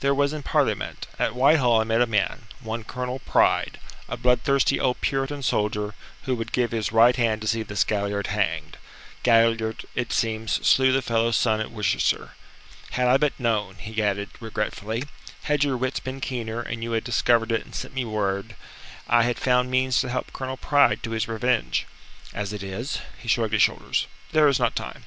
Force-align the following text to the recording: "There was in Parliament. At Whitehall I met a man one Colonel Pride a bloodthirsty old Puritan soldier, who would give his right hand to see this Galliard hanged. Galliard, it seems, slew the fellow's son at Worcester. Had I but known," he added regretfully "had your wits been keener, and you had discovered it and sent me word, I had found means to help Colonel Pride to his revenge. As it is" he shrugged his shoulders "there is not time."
"There 0.00 0.12
was 0.12 0.34
in 0.34 0.42
Parliament. 0.42 1.06
At 1.18 1.34
Whitehall 1.34 1.80
I 1.80 1.84
met 1.84 2.02
a 2.02 2.06
man 2.06 2.42
one 2.60 2.84
Colonel 2.84 3.20
Pride 3.20 3.80
a 4.06 4.18
bloodthirsty 4.18 4.78
old 4.78 5.00
Puritan 5.00 5.42
soldier, 5.42 5.94
who 6.24 6.34
would 6.34 6.52
give 6.52 6.72
his 6.72 6.92
right 6.92 7.16
hand 7.16 7.40
to 7.40 7.46
see 7.48 7.62
this 7.62 7.84
Galliard 7.84 8.26
hanged. 8.26 8.76
Galliard, 9.22 9.86
it 9.94 10.12
seems, 10.12 10.52
slew 10.68 10.92
the 10.92 11.00
fellow's 11.00 11.38
son 11.38 11.58
at 11.62 11.70
Worcester. 11.70 12.32
Had 12.90 13.08
I 13.08 13.16
but 13.16 13.40
known," 13.40 13.76
he 13.76 14.02
added 14.02 14.28
regretfully 14.40 15.04
"had 15.44 15.64
your 15.64 15.78
wits 15.78 16.00
been 16.00 16.20
keener, 16.20 16.60
and 16.60 16.82
you 16.82 16.92
had 16.92 17.02
discovered 17.02 17.50
it 17.50 17.64
and 17.64 17.74
sent 17.74 17.94
me 17.94 18.04
word, 18.04 18.56
I 19.08 19.22
had 19.22 19.38
found 19.38 19.70
means 19.70 20.02
to 20.02 20.10
help 20.10 20.34
Colonel 20.34 20.58
Pride 20.58 21.02
to 21.04 21.12
his 21.12 21.26
revenge. 21.28 21.86
As 22.34 22.52
it 22.52 22.62
is" 22.62 22.98
he 23.16 23.26
shrugged 23.28 23.54
his 23.54 23.62
shoulders 23.62 24.06
"there 24.32 24.48
is 24.48 24.58
not 24.58 24.76
time." 24.76 25.06